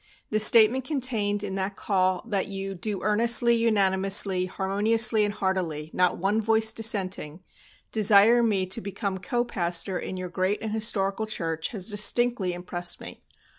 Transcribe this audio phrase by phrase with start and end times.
[0.31, 6.17] The statement contained in that call that you 'do earnestly, unanimously, harmoniously and heartily, not
[6.17, 7.41] one voice dissenting,'
[7.91, 12.99] desire me to become co pastor in your great and historical church has distinctly impressed
[12.99, 13.21] me.